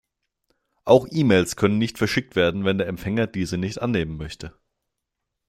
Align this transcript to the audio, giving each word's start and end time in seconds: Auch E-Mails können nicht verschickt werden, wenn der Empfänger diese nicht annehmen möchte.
Auch 0.83 1.05
E-Mails 1.11 1.55
können 1.55 1.77
nicht 1.77 1.99
verschickt 1.99 2.35
werden, 2.35 2.65
wenn 2.65 2.79
der 2.79 2.87
Empfänger 2.87 3.27
diese 3.27 3.59
nicht 3.59 3.83
annehmen 3.83 4.17
möchte. 4.17 4.57